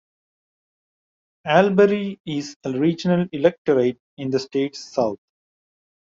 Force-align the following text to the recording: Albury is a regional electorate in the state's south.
Albury 1.45 2.19
is 2.25 2.57
a 2.63 2.71
regional 2.71 3.27
electorate 3.31 3.99
in 4.17 4.31
the 4.31 4.39
state's 4.39 4.79
south. 4.79 5.19